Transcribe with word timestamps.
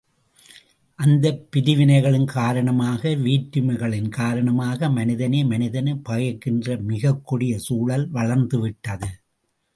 அந்தப் 0.99 1.49
பிரிவினைகளின் 1.55 2.25
காரணமாக 2.25 3.09
வேற்றுமைகளின் 3.09 4.09
காரணமாக 4.09 4.89
மனிதனே 4.89 5.43
மனிதனைப் 5.43 6.03
பகைக்கின்ற 6.03 6.75
மிகக்கொடிய 6.87 7.55
சூழல் 7.59 8.11
வளர்ந்துவிட்டது. 8.13 9.11